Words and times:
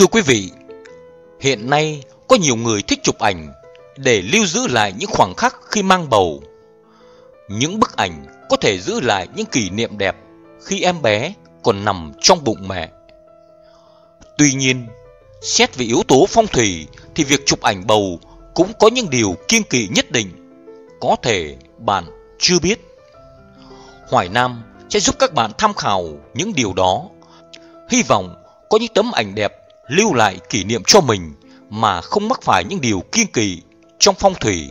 Thưa 0.00 0.06
quý 0.06 0.22
vị, 0.22 0.50
hiện 1.40 1.70
nay 1.70 2.02
có 2.28 2.36
nhiều 2.36 2.56
người 2.56 2.82
thích 2.82 2.98
chụp 3.02 3.18
ảnh 3.18 3.52
để 3.96 4.22
lưu 4.22 4.46
giữ 4.46 4.66
lại 4.68 4.92
những 4.98 5.10
khoảnh 5.12 5.34
khắc 5.34 5.56
khi 5.70 5.82
mang 5.82 6.10
bầu. 6.10 6.42
Những 7.48 7.80
bức 7.80 7.96
ảnh 7.96 8.26
có 8.48 8.56
thể 8.56 8.78
giữ 8.78 9.00
lại 9.00 9.28
những 9.36 9.46
kỷ 9.46 9.70
niệm 9.70 9.98
đẹp 9.98 10.16
khi 10.64 10.82
em 10.82 11.02
bé 11.02 11.34
còn 11.62 11.84
nằm 11.84 12.12
trong 12.20 12.44
bụng 12.44 12.68
mẹ. 12.68 12.88
Tuy 14.38 14.52
nhiên, 14.52 14.86
xét 15.42 15.76
về 15.76 15.84
yếu 15.84 16.02
tố 16.08 16.26
phong 16.28 16.46
thủy 16.46 16.86
thì 17.14 17.24
việc 17.24 17.46
chụp 17.46 17.60
ảnh 17.60 17.86
bầu 17.86 18.20
cũng 18.54 18.72
có 18.78 18.88
những 18.88 19.10
điều 19.10 19.36
kiêng 19.48 19.62
kỵ 19.62 19.88
nhất 19.88 20.10
định. 20.10 20.28
Có 21.00 21.16
thể 21.22 21.56
bạn 21.78 22.04
chưa 22.38 22.58
biết. 22.58 22.80
Hoài 24.08 24.28
Nam 24.28 24.62
sẽ 24.90 25.00
giúp 25.00 25.16
các 25.18 25.34
bạn 25.34 25.50
tham 25.58 25.74
khảo 25.74 26.08
những 26.34 26.52
điều 26.54 26.72
đó. 26.72 27.04
Hy 27.90 28.02
vọng 28.02 28.34
có 28.68 28.78
những 28.78 28.94
tấm 28.94 29.12
ảnh 29.12 29.34
đẹp 29.34 29.59
lưu 29.90 30.14
lại 30.14 30.38
kỷ 30.50 30.64
niệm 30.64 30.82
cho 30.86 31.00
mình 31.00 31.32
mà 31.70 32.00
không 32.00 32.28
mắc 32.28 32.42
phải 32.42 32.64
những 32.64 32.80
điều 32.80 33.02
kiêng 33.12 33.26
kỵ 33.26 33.62
trong 33.98 34.14
phong 34.18 34.34
thủy. 34.34 34.70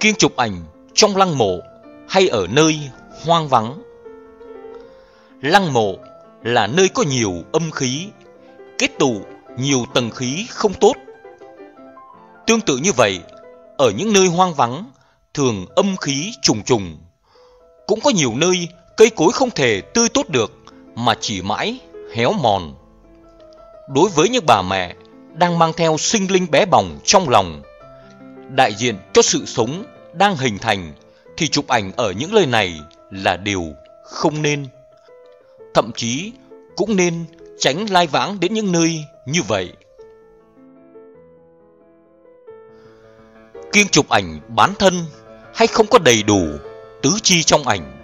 Kiêng 0.00 0.14
chụp 0.14 0.36
ảnh 0.36 0.64
trong 0.94 1.16
lăng 1.16 1.38
mộ 1.38 1.58
hay 2.08 2.28
ở 2.28 2.46
nơi 2.50 2.80
hoang 3.24 3.48
vắng. 3.48 3.82
Lăng 5.42 5.72
mộ 5.72 5.94
là 6.42 6.66
nơi 6.66 6.88
có 6.88 7.02
nhiều 7.02 7.32
âm 7.52 7.70
khí, 7.70 8.08
kết 8.78 8.90
tụ 8.98 9.20
nhiều 9.58 9.84
tầng 9.94 10.10
khí 10.10 10.46
không 10.50 10.74
tốt. 10.74 10.94
Tương 12.46 12.60
tự 12.60 12.76
như 12.76 12.92
vậy, 12.92 13.20
ở 13.78 13.90
những 13.98 14.12
nơi 14.12 14.26
hoang 14.26 14.54
vắng, 14.54 14.84
thường 15.34 15.66
âm 15.76 15.96
khí 15.96 16.32
trùng 16.42 16.62
trùng. 16.62 16.98
Cũng 17.86 18.00
có 18.00 18.10
nhiều 18.10 18.32
nơi 18.36 18.68
cây 18.96 19.10
cối 19.10 19.32
không 19.32 19.50
thể 19.50 19.80
tươi 19.80 20.08
tốt 20.08 20.28
được 20.28 20.52
mà 20.98 21.14
chỉ 21.20 21.42
mãi 21.42 21.78
héo 22.14 22.32
mòn. 22.32 22.74
Đối 23.88 24.08
với 24.08 24.28
những 24.28 24.46
bà 24.46 24.62
mẹ 24.62 24.94
đang 25.32 25.58
mang 25.58 25.72
theo 25.76 25.98
sinh 25.98 26.32
linh 26.32 26.50
bé 26.50 26.66
bỏng 26.66 26.98
trong 27.04 27.28
lòng, 27.28 27.62
đại 28.56 28.74
diện 28.74 28.96
cho 29.12 29.22
sự 29.22 29.44
sống 29.46 29.84
đang 30.12 30.36
hình 30.36 30.58
thành 30.58 30.92
thì 31.36 31.48
chụp 31.48 31.68
ảnh 31.68 31.92
ở 31.96 32.12
những 32.12 32.34
nơi 32.34 32.46
này 32.46 32.80
là 33.10 33.36
điều 33.36 33.64
không 34.04 34.42
nên. 34.42 34.66
Thậm 35.74 35.90
chí 35.96 36.32
cũng 36.76 36.96
nên 36.96 37.24
tránh 37.58 37.90
lai 37.90 38.06
vãng 38.06 38.40
đến 38.40 38.54
những 38.54 38.72
nơi 38.72 39.04
như 39.26 39.42
vậy. 39.42 39.72
Kiêng 43.72 43.88
chụp 43.88 44.08
ảnh 44.08 44.40
bán 44.48 44.74
thân 44.78 44.94
hay 45.54 45.66
không 45.66 45.86
có 45.86 45.98
đầy 45.98 46.22
đủ 46.22 46.42
tứ 47.02 47.10
chi 47.22 47.42
trong 47.42 47.68
ảnh. 47.68 47.94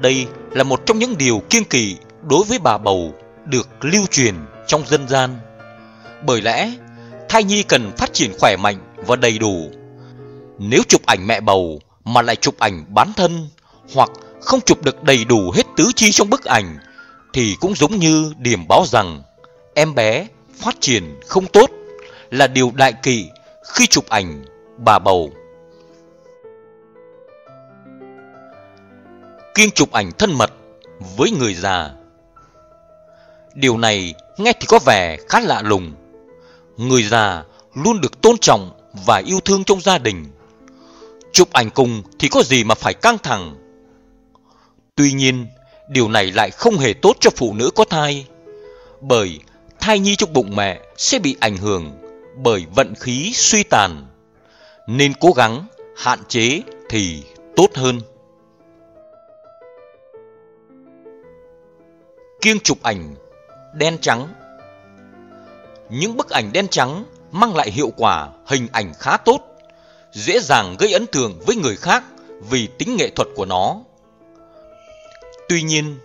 Đây 0.00 0.26
là 0.52 0.64
một 0.64 0.86
trong 0.86 0.98
những 0.98 1.18
điều 1.18 1.42
kiêng 1.50 1.64
kỵ 1.64 1.96
đối 2.22 2.44
với 2.44 2.58
bà 2.58 2.78
bầu 2.78 3.14
được 3.44 3.68
lưu 3.80 4.06
truyền 4.10 4.34
trong 4.66 4.86
dân 4.86 5.08
gian. 5.08 5.38
Bởi 6.26 6.42
lẽ, 6.42 6.72
thai 7.28 7.44
nhi 7.44 7.62
cần 7.62 7.92
phát 7.96 8.12
triển 8.12 8.32
khỏe 8.40 8.56
mạnh 8.56 8.78
và 9.06 9.16
đầy 9.16 9.38
đủ. 9.38 9.70
Nếu 10.58 10.82
chụp 10.88 11.06
ảnh 11.06 11.26
mẹ 11.26 11.40
bầu 11.40 11.80
mà 12.04 12.22
lại 12.22 12.36
chụp 12.36 12.58
ảnh 12.58 12.84
bán 12.88 13.12
thân 13.16 13.48
hoặc 13.94 14.10
không 14.40 14.60
chụp 14.60 14.82
được 14.82 15.02
đầy 15.02 15.24
đủ 15.24 15.50
hết 15.54 15.66
tứ 15.76 15.90
chi 15.96 16.12
trong 16.12 16.30
bức 16.30 16.44
ảnh 16.44 16.78
thì 17.32 17.56
cũng 17.60 17.74
giống 17.74 17.96
như 17.96 18.32
điểm 18.38 18.68
báo 18.68 18.84
rằng 18.86 19.22
em 19.74 19.94
bé 19.94 20.26
phát 20.60 20.80
triển 20.80 21.20
không 21.26 21.46
tốt 21.46 21.70
là 22.30 22.46
điều 22.46 22.72
đại 22.74 22.92
kỵ 22.92 23.26
khi 23.74 23.86
chụp 23.86 24.08
ảnh 24.08 24.44
bà 24.78 24.98
bầu. 24.98 25.30
Kiêng 29.58 29.70
chụp 29.70 29.92
ảnh 29.92 30.12
thân 30.18 30.32
mật 30.32 30.52
với 31.16 31.30
người 31.30 31.54
già. 31.54 31.90
Điều 33.54 33.78
này 33.78 34.14
nghe 34.36 34.52
thì 34.60 34.66
có 34.66 34.78
vẻ 34.86 35.16
khá 35.28 35.40
lạ 35.40 35.62
lùng. 35.62 35.92
Người 36.76 37.02
già 37.02 37.44
luôn 37.74 38.00
được 38.00 38.20
tôn 38.20 38.38
trọng 38.38 38.70
và 39.06 39.22
yêu 39.26 39.40
thương 39.40 39.64
trong 39.64 39.80
gia 39.80 39.98
đình. 39.98 40.26
Chụp 41.32 41.52
ảnh 41.52 41.70
cùng 41.70 42.02
thì 42.18 42.28
có 42.28 42.42
gì 42.42 42.64
mà 42.64 42.74
phải 42.74 42.94
căng 42.94 43.18
thẳng. 43.18 43.54
Tuy 44.94 45.12
nhiên, 45.12 45.46
điều 45.88 46.08
này 46.08 46.32
lại 46.32 46.50
không 46.50 46.78
hề 46.78 46.92
tốt 46.92 47.16
cho 47.20 47.30
phụ 47.36 47.54
nữ 47.54 47.70
có 47.74 47.84
thai. 47.84 48.26
Bởi 49.00 49.40
thai 49.80 49.98
nhi 49.98 50.16
trong 50.16 50.32
bụng 50.32 50.56
mẹ 50.56 50.80
sẽ 50.96 51.18
bị 51.18 51.36
ảnh 51.40 51.56
hưởng 51.56 51.98
bởi 52.36 52.66
vận 52.74 52.94
khí 52.94 53.32
suy 53.34 53.62
tàn. 53.62 54.06
Nên 54.86 55.12
cố 55.20 55.32
gắng 55.32 55.66
hạn 55.96 56.18
chế 56.28 56.62
thì 56.88 57.22
tốt 57.56 57.70
hơn. 57.74 58.00
Kiêng 62.40 62.60
chụp 62.60 62.82
ảnh 62.82 63.14
đen 63.74 63.98
trắng 64.00 64.28
Những 65.90 66.16
bức 66.16 66.30
ảnh 66.30 66.52
đen 66.52 66.68
trắng 66.68 67.04
mang 67.32 67.56
lại 67.56 67.70
hiệu 67.70 67.92
quả 67.96 68.28
hình 68.46 68.68
ảnh 68.72 68.92
khá 68.98 69.16
tốt, 69.16 69.40
dễ 70.12 70.40
dàng 70.40 70.76
gây 70.78 70.92
ấn 70.92 71.06
tượng 71.06 71.40
với 71.46 71.56
người 71.56 71.76
khác 71.76 72.04
vì 72.50 72.68
tính 72.78 72.96
nghệ 72.96 73.10
thuật 73.16 73.28
của 73.34 73.44
nó. 73.44 73.76
Tuy 75.48 75.62
nhiên, 75.62 75.98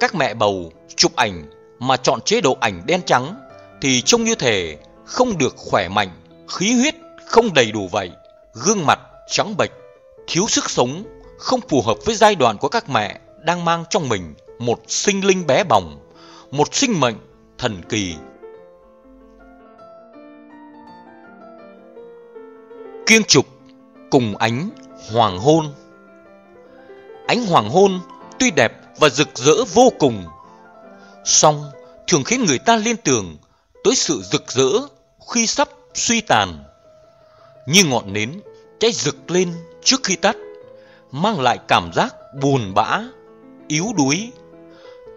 các 0.00 0.14
mẹ 0.14 0.34
bầu 0.34 0.72
chụp 0.96 1.16
ảnh 1.16 1.50
mà 1.78 1.96
chọn 1.96 2.20
chế 2.20 2.40
độ 2.40 2.56
ảnh 2.60 2.82
đen 2.86 3.02
trắng 3.06 3.34
thì 3.80 4.02
trông 4.02 4.24
như 4.24 4.34
thể 4.34 4.78
không 5.04 5.38
được 5.38 5.54
khỏe 5.56 5.88
mạnh, 5.88 6.10
khí 6.48 6.72
huyết 6.74 6.94
không 7.26 7.54
đầy 7.54 7.72
đủ 7.72 7.88
vậy, 7.88 8.10
gương 8.52 8.86
mặt 8.86 9.00
trắng 9.28 9.56
bệch, 9.56 9.72
thiếu 10.26 10.46
sức 10.48 10.70
sống, 10.70 11.04
không 11.38 11.60
phù 11.68 11.82
hợp 11.82 11.96
với 12.04 12.14
giai 12.14 12.34
đoạn 12.34 12.58
của 12.58 12.68
các 12.68 12.88
mẹ 12.88 13.20
đang 13.40 13.64
mang 13.64 13.84
trong 13.90 14.08
mình 14.08 14.34
một 14.58 14.80
sinh 14.88 15.26
linh 15.26 15.46
bé 15.46 15.64
bỏng, 15.64 15.98
một 16.50 16.74
sinh 16.74 17.00
mệnh 17.00 17.16
thần 17.58 17.82
kỳ. 17.88 18.14
Kiêng 23.06 23.24
trục 23.24 23.46
cùng 24.10 24.36
ánh 24.36 24.70
hoàng 25.12 25.38
hôn. 25.38 25.74
Ánh 27.26 27.46
hoàng 27.46 27.68
hôn 27.68 28.00
tuy 28.38 28.50
đẹp 28.50 28.72
và 28.98 29.08
rực 29.08 29.28
rỡ 29.34 29.64
vô 29.74 29.92
cùng, 29.98 30.24
song 31.24 31.70
thường 32.06 32.24
khiến 32.24 32.44
người 32.44 32.58
ta 32.58 32.76
liên 32.76 32.96
tưởng 32.96 33.36
tới 33.84 33.94
sự 33.94 34.22
rực 34.22 34.52
rỡ 34.52 34.68
khi 35.32 35.46
sắp 35.46 35.68
suy 35.94 36.20
tàn. 36.20 36.64
Như 37.66 37.84
ngọn 37.84 38.12
nến 38.12 38.40
cháy 38.80 38.92
rực 38.92 39.30
lên 39.30 39.52
trước 39.84 40.00
khi 40.02 40.16
tắt, 40.16 40.36
mang 41.12 41.40
lại 41.40 41.58
cảm 41.68 41.92
giác 41.92 42.14
buồn 42.40 42.74
bã, 42.74 43.00
yếu 43.68 43.86
đuối 43.96 44.32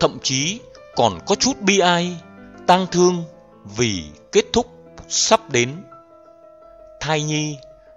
thậm 0.02 0.18
chí 0.24 0.60
còn 0.96 1.20
có 1.26 1.36
chút 1.36 1.62
bi 1.62 1.80
ai, 1.80 2.18
tang 2.68 2.88
thương 2.92 3.24
vì 3.78 4.04
kết 4.32 4.46
thúc 4.54 4.66
sắp 5.08 5.50
đến. 5.50 5.70
Thai 7.00 7.24
nhi 7.24 7.56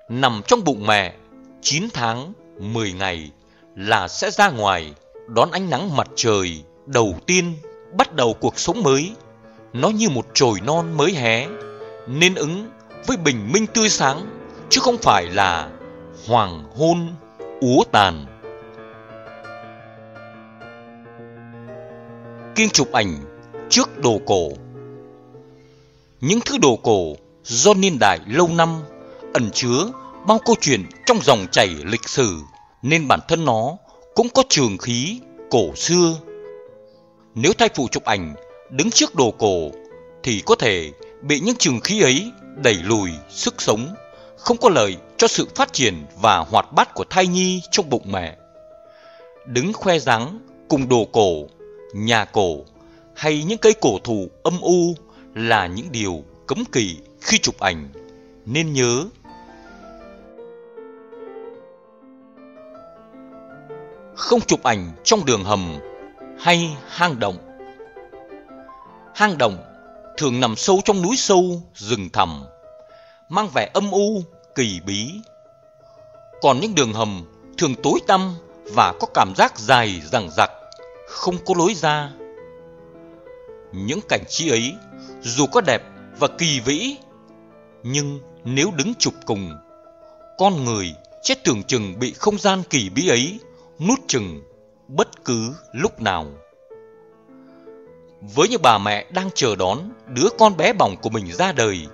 nằm 0.09 0.43
trong 0.47 0.65
bụng 0.65 0.87
mẹ 0.87 1.15
9 1.63 1.89
tháng 1.95 2.33
10 2.59 2.93
ngày 2.93 3.31
là 3.77 4.09
sẽ 4.09 4.31
ra 4.31 4.51
ngoài 4.51 4.95
đón 5.29 5.51
ánh 5.51 5.71
nắng 5.71 5.97
mặt 5.97 6.09
trời 6.17 6.63
đầu 6.87 7.15
tiên 7.27 7.55
bắt 7.93 8.13
đầu 8.13 8.35
cuộc 8.41 8.59
sống 8.59 8.83
mới. 8.83 9.13
Nó 9.73 9.89
như 9.89 10.09
một 10.09 10.27
chồi 10.35 10.61
non 10.61 10.97
mới 10.97 11.13
hé, 11.13 11.47
nên 12.07 12.35
ứng 12.35 12.71
với 13.07 13.17
bình 13.17 13.53
minh 13.53 13.67
tươi 13.67 13.89
sáng 13.89 14.27
chứ 14.69 14.81
không 14.81 14.99
phải 14.99 15.27
là 15.27 15.71
hoàng 16.27 16.65
hôn 16.77 17.15
úa 17.61 17.85
tàn. 17.93 18.27
Kiêng 22.55 22.71
chụp 22.71 22.93
ảnh 22.93 23.15
trước 23.71 23.99
đồ 24.03 24.21
cổ. 24.27 24.49
Những 26.21 26.41
thứ 26.41 26.59
đồ 26.63 26.77
cổ 26.83 27.17
do 27.45 27.75
niên 27.75 27.99
đại 27.99 28.19
lâu 28.27 28.49
năm 28.49 28.83
ẩn 29.33 29.51
chứa 29.51 29.91
bao 30.27 30.39
câu 30.45 30.57
chuyện 30.61 30.85
trong 31.07 31.19
dòng 31.23 31.47
chảy 31.53 31.69
lịch 31.85 32.09
sử 32.09 32.37
nên 32.83 33.09
bản 33.09 33.21
thân 33.29 33.45
nó 33.45 33.77
cũng 34.15 34.29
có 34.35 34.43
trường 34.49 34.79
khí 34.79 35.21
cổ 35.51 35.75
xưa. 35.75 36.15
Nếu 37.35 37.53
thai 37.53 37.69
phụ 37.75 37.89
chụp 37.91 38.05
ảnh 38.05 38.35
đứng 38.71 38.91
trước 38.91 39.15
đồ 39.15 39.31
cổ 39.31 39.71
thì 40.23 40.43
có 40.47 40.55
thể 40.55 40.93
bị 41.23 41.41
những 41.41 41.57
trường 41.59 41.81
khí 41.81 42.03
ấy 42.03 42.33
đẩy 42.57 42.75
lùi 42.75 43.11
sức 43.31 43.63
sống, 43.63 43.95
không 44.37 44.57
có 44.57 44.69
lợi 44.69 44.97
cho 45.17 45.29
sự 45.29 45.49
phát 45.55 45.73
triển 45.73 45.95
và 46.21 46.39
hoạt 46.39 46.73
bát 46.73 46.95
của 46.95 47.05
thai 47.11 47.27
nhi 47.27 47.63
trong 47.71 47.91
bụng 47.91 48.13
mẹ. 48.13 48.37
Đứng 49.47 49.73
khoe 49.73 49.99
dáng 49.99 50.39
cùng 50.69 50.89
đồ 50.89 51.07
cổ 51.13 51.47
nhà 51.95 52.25
cổ 52.25 52.59
hay 53.17 53.45
những 53.45 53.59
cây 53.59 53.75
cổ 53.81 53.99
thụ 54.05 54.29
âm 54.43 54.61
u 54.61 54.95
là 55.35 55.67
những 55.67 55.93
điều 55.93 56.25
cấm 56.47 56.65
kỵ 56.65 56.99
khi 57.21 57.39
chụp 57.39 57.61
ảnh. 57.61 57.89
Nên 58.47 58.73
nhớ, 58.73 59.05
không 64.15 64.41
chụp 64.41 64.63
ảnh 64.63 64.93
trong 65.05 65.25
đường 65.25 65.45
hầm 65.45 65.79
hay 66.39 66.77
hang 66.89 67.19
động. 67.19 67.37
Hang 69.15 69.39
động 69.39 69.59
thường 70.17 70.41
nằm 70.41 70.57
sâu 70.57 70.81
trong 70.85 71.03
núi 71.03 71.17
sâu, 71.17 71.63
rừng 71.75 72.11
thẳm, 72.13 72.45
mang 73.29 73.49
vẻ 73.55 73.71
âm 73.75 73.91
u, 73.91 74.23
kỳ 74.55 74.81
bí. 74.87 75.13
Còn 76.43 76.61
những 76.61 76.75
đường 76.75 76.93
hầm 76.93 77.25
thường 77.59 77.75
tối 77.83 77.99
tăm 78.07 78.35
và 78.65 78.95
có 79.01 79.07
cảm 79.15 79.33
giác 79.37 79.59
dài 79.59 80.03
dằng 80.13 80.31
dặc 80.31 80.51
không 81.15 81.39
có 81.45 81.55
lối 81.59 81.75
ra. 81.75 82.11
Những 83.73 84.01
cảnh 84.09 84.25
trí 84.29 84.51
ấy 84.51 84.75
dù 85.23 85.47
có 85.47 85.61
đẹp 85.61 85.83
và 86.19 86.29
kỳ 86.39 86.61
vĩ, 86.61 86.97
nhưng 87.83 88.21
nếu 88.45 88.71
đứng 88.77 88.95
chụp 88.99 89.15
cùng, 89.27 89.53
con 90.39 90.65
người 90.65 90.95
sẽ 91.23 91.35
tưởng 91.45 91.63
chừng 91.63 91.99
bị 91.99 92.13
không 92.13 92.39
gian 92.39 92.63
kỳ 92.71 92.91
bí 92.91 93.09
ấy 93.09 93.41
nút 93.79 93.99
chừng 94.07 94.43
bất 94.89 95.25
cứ 95.25 95.55
lúc 95.73 96.01
nào. 96.01 96.27
Với 98.21 98.49
những 98.49 98.63
bà 98.63 98.79
mẹ 98.79 99.07
đang 99.11 99.31
chờ 99.35 99.57
đón 99.57 99.79
đứa 100.07 100.29
con 100.39 100.57
bé 100.57 100.73
bỏng 100.73 100.97
của 101.03 101.11
mình 101.11 101.33
ra 101.33 101.53
đời, 101.53 101.87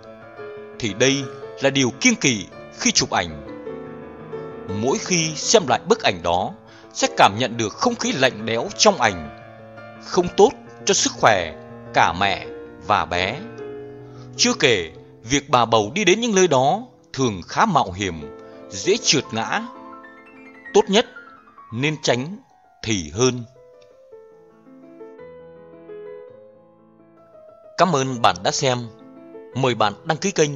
thì 0.79 0.95
đây 0.95 1.23
là 1.61 1.71
điều 1.71 1.91
kiêng 2.01 2.17
kỵ 2.17 2.47
khi 2.79 2.93
chụp 2.93 3.11
ảnh. 3.11 3.47
Mỗi 4.83 4.99
khi 4.99 5.31
xem 5.37 5.63
lại 5.69 5.81
bức 5.89 6.03
ảnh 6.03 6.21
đó, 6.23 6.53
sẽ 6.93 7.09
cảm 7.17 7.39
nhận 7.39 7.57
được 7.57 7.73
không 7.73 7.95
khí 7.95 8.13
lạnh 8.13 8.45
lẽo 8.45 8.69
trong 8.79 9.01
ảnh, 9.01 9.37
không 10.05 10.27
tốt 10.37 10.51
cho 10.85 10.95
sức 10.95 11.13
khỏe 11.13 11.55
cả 11.95 12.13
mẹ 12.21 12.47
và 12.87 13.05
bé. 13.05 13.41
Chưa 14.37 14.53
kể, 14.61 14.91
việc 15.23 15.51
bà 15.51 15.65
bầu 15.65 15.93
đi 15.95 16.05
đến 16.05 16.21
những 16.21 16.35
nơi 16.35 16.49
đó 16.49 16.83
thường 17.13 17.41
khá 17.49 17.67
mạo 17.67 17.93
hiểm, 17.93 18.39
dễ 18.71 18.97
trượt 19.03 19.25
ngã. 19.33 19.63
Tốt 20.75 20.83
nhất 20.89 21.07
nên 21.73 21.97
tránh 22.03 22.37
thì 22.83 23.11
hơn. 23.15 23.45
Cảm 27.79 27.97
ơn 27.97 28.23
bạn 28.23 28.37
đã 28.45 28.51
xem. 28.51 28.79
Mời 29.55 29.75
bạn 29.75 29.93
đăng 30.05 30.17
ký 30.17 30.31
kênh 30.31 30.51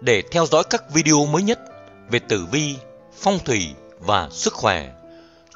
để 0.00 0.22
theo 0.30 0.46
dõi 0.46 0.62
các 0.70 0.90
video 0.92 1.26
mới 1.26 1.42
nhất 1.42 1.60
về 2.10 2.18
tử 2.18 2.46
vi, 2.52 2.76
phong 3.12 3.38
thủy 3.44 3.74
và 3.98 4.28
sức 4.30 4.52
khỏe. 4.52 4.90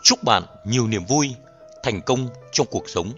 Chúc 0.04 0.24
bạn 0.24 0.42
nhiều 0.64 0.86
niềm 0.86 1.04
vui, 1.04 1.34
thành 1.82 2.00
công 2.06 2.28
trong 2.52 2.66
cuộc 2.70 2.88
sống. 2.88 3.12